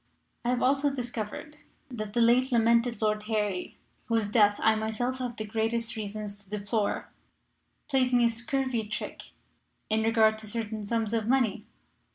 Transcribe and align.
"I 0.43 0.49
have 0.49 0.63
also 0.63 0.89
discovered 0.91 1.57
that 1.91 2.13
the 2.13 2.21
late 2.21 2.51
lamented 2.51 3.03
Lord 3.03 3.21
Harry, 3.27 3.77
whose 4.05 4.31
death 4.31 4.59
I 4.63 4.73
myself 4.73 5.19
have 5.19 5.35
the 5.37 5.45
greatest 5.45 5.95
reasons 5.95 6.37
to 6.43 6.49
deplore, 6.49 7.11
played 7.87 8.11
me 8.11 8.25
a 8.25 8.29
scurvy 8.31 8.87
trick 8.87 9.33
in 9.91 10.01
regard 10.01 10.39
to 10.39 10.47
certain 10.47 10.87
sums 10.87 11.13
of 11.13 11.27
money. 11.27 11.67